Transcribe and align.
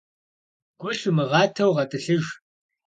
Гу 0.79 0.89
лъумыгъатэу 0.97 1.71
гъэтӏылъыж. 1.75 2.25